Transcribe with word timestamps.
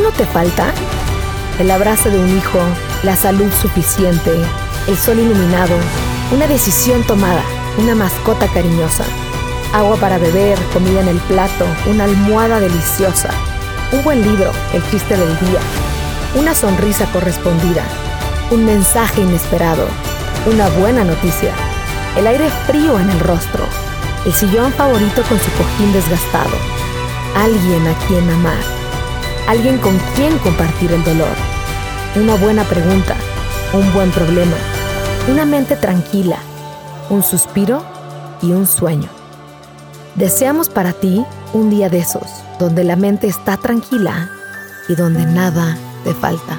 no 0.00 0.10
te 0.10 0.26
falta? 0.26 0.66
El 1.58 1.70
abrazo 1.70 2.10
de 2.10 2.18
un 2.18 2.36
hijo, 2.36 2.58
la 3.04 3.16
salud 3.16 3.50
suficiente, 3.62 4.30
el 4.86 4.98
sol 4.98 5.18
iluminado, 5.18 5.74
una 6.30 6.46
decisión 6.46 7.02
tomada, 7.04 7.42
una 7.78 7.94
mascota 7.94 8.46
cariñosa, 8.48 9.04
agua 9.72 9.96
para 9.96 10.18
beber, 10.18 10.58
comida 10.74 11.00
en 11.00 11.08
el 11.08 11.18
plato, 11.20 11.64
una 11.86 12.04
almohada 12.04 12.60
deliciosa, 12.60 13.30
un 13.92 14.02
buen 14.04 14.22
libro, 14.22 14.52
el 14.74 14.82
chiste 14.90 15.16
del 15.16 15.38
día, 15.40 15.60
una 16.34 16.54
sonrisa 16.54 17.06
correspondida, 17.12 17.84
un 18.50 18.66
mensaje 18.66 19.22
inesperado, 19.22 19.86
una 20.52 20.68
buena 20.80 21.02
noticia, 21.02 21.54
el 22.18 22.26
aire 22.26 22.50
frío 22.66 22.98
en 22.98 23.08
el 23.08 23.20
rostro, 23.20 23.64
el 24.26 24.34
sillón 24.34 24.72
favorito 24.72 25.22
con 25.22 25.38
su 25.38 25.50
cojín 25.52 25.92
desgastado, 25.94 26.56
alguien 27.36 27.86
a 27.86 27.94
quien 28.06 28.28
amar, 28.30 28.83
alguien 29.46 29.78
con 29.78 29.96
quien 30.14 30.38
compartir 30.38 30.90
el 30.92 31.04
dolor, 31.04 31.34
una 32.16 32.34
buena 32.36 32.64
pregunta, 32.64 33.14
un 33.72 33.92
buen 33.92 34.10
problema, 34.10 34.56
una 35.30 35.44
mente 35.44 35.76
tranquila, 35.76 36.38
un 37.10 37.22
suspiro 37.22 37.84
y 38.42 38.52
un 38.52 38.66
sueño. 38.66 39.08
Deseamos 40.14 40.68
para 40.68 40.92
ti 40.92 41.24
un 41.52 41.70
día 41.70 41.88
de 41.88 41.98
esos, 41.98 42.28
donde 42.58 42.84
la 42.84 42.96
mente 42.96 43.26
está 43.26 43.56
tranquila 43.56 44.30
y 44.88 44.94
donde 44.94 45.26
nada 45.26 45.76
te 46.04 46.14
falta. 46.14 46.58